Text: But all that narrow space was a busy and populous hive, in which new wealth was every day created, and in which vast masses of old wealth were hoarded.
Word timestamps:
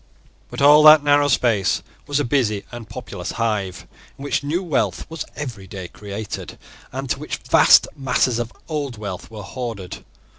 But 0.49 0.63
all 0.63 0.81
that 0.85 1.03
narrow 1.03 1.27
space 1.27 1.83
was 2.07 2.19
a 2.19 2.23
busy 2.25 2.65
and 2.71 2.89
populous 2.89 3.33
hive, 3.33 3.85
in 4.17 4.23
which 4.23 4.43
new 4.43 4.63
wealth 4.63 5.05
was 5.11 5.25
every 5.35 5.67
day 5.67 5.89
created, 5.89 6.57
and 6.91 7.13
in 7.13 7.19
which 7.19 7.37
vast 7.47 7.87
masses 7.95 8.39
of 8.39 8.51
old 8.67 8.97
wealth 8.97 9.29
were 9.29 9.43
hoarded. 9.43 10.03